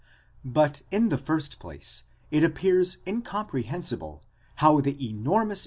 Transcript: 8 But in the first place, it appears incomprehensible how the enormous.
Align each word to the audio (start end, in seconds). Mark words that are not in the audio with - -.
8 0.43 0.51
But 0.53 0.81
in 0.89 1.09
the 1.09 1.17
first 1.19 1.59
place, 1.59 2.01
it 2.31 2.43
appears 2.43 2.97
incomprehensible 3.05 4.23
how 4.55 4.81
the 4.81 4.97
enormous. 5.07 5.59